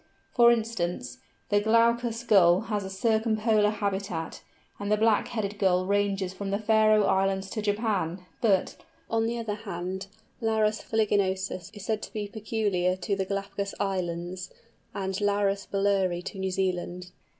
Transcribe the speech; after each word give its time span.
For 0.31 0.51
instance, 0.51 1.19
the 1.49 1.61
Glaucous 1.61 2.23
Gull 2.23 2.61
has 2.61 2.83
a 2.83 2.89
circumpolar 2.89 3.69
habitat, 3.69 4.41
and 4.79 4.91
the 4.91 4.97
Black 4.97 5.27
headed 5.27 5.59
Gull 5.59 5.85
ranges 5.85 6.33
from 6.33 6.49
the 6.49 6.57
Faröe 6.57 7.07
Islands 7.07 7.51
to 7.51 7.61
Japan; 7.61 8.25
but, 8.41 8.75
on 9.11 9.27
the 9.27 9.37
other 9.37 9.53
hand, 9.53 10.07
Larus 10.41 10.81
fuliginosus 10.81 11.69
is 11.75 11.85
said 11.85 12.01
to 12.01 12.13
be 12.13 12.27
peculiar 12.27 12.95
to 12.95 13.15
the 13.15 13.25
Galapagos 13.25 13.75
Islands 13.79 14.51
and 14.95 15.21
Larus 15.21 15.67
bulleri 15.67 16.23
to 16.23 16.39
New 16.39 16.49
Zealand. 16.49 17.11